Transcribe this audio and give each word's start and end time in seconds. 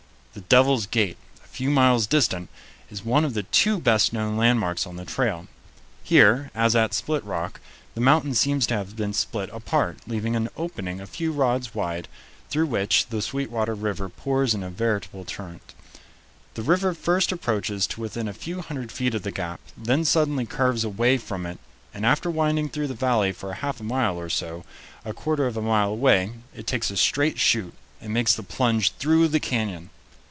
The 0.33 0.39
Devil's 0.47 0.85
Gate, 0.85 1.17
a 1.43 1.47
few 1.49 1.69
miles 1.69 2.07
distant, 2.07 2.47
is 2.89 3.03
one 3.03 3.25
of 3.25 3.33
the 3.33 3.43
two 3.43 3.77
best 3.79 4.13
known 4.13 4.37
landmarks 4.37 4.87
on 4.87 4.95
the 4.95 5.03
trail. 5.03 5.47
Here, 6.05 6.49
as 6.55 6.73
at 6.73 6.93
Split 6.93 7.25
Rock, 7.25 7.59
the 7.95 7.99
mountain 7.99 8.33
seems 8.33 8.65
to 8.67 8.73
have 8.77 8.95
been 8.95 9.11
split 9.11 9.49
apart, 9.51 9.97
leaving 10.07 10.37
an 10.37 10.47
opening 10.55 11.01
a 11.01 11.05
few 11.05 11.33
rods 11.33 11.75
wide, 11.75 12.07
through 12.49 12.67
which 12.67 13.07
the 13.07 13.21
Sweetwater 13.21 13.75
River 13.75 14.07
pours 14.07 14.53
in 14.53 14.63
a 14.63 14.69
veritable 14.69 15.25
torrent. 15.25 15.73
The 16.53 16.63
river 16.63 16.93
first 16.93 17.33
approaches 17.33 17.85
to 17.87 17.99
within 18.01 18.29
a 18.29 18.33
few 18.33 18.61
hundred 18.61 18.89
feet 18.89 19.13
of 19.13 19.23
the 19.23 19.31
gap, 19.31 19.59
then 19.75 20.05
suddenly 20.05 20.45
curves 20.45 20.85
away 20.85 21.17
from 21.17 21.45
it, 21.45 21.59
and 21.93 22.05
after 22.05 22.31
winding 22.31 22.69
through 22.69 22.87
the 22.87 22.93
valley 22.93 23.33
for 23.33 23.51
half 23.55 23.81
a 23.81 23.83
mile 23.83 24.17
or 24.17 24.29
so, 24.29 24.63
a 25.03 25.11
quarter 25.13 25.45
of 25.45 25.57
a 25.57 25.61
mile 25.61 25.89
away, 25.89 26.31
it 26.55 26.67
takes 26.67 26.89
a 26.89 26.95
straight 26.95 27.37
shoot 27.37 27.73
and 27.99 28.13
makes 28.13 28.33
the 28.33 28.43
plunge 28.43 28.93
through 28.93 29.27
the 29.27 29.41
canyon. 29.41 29.89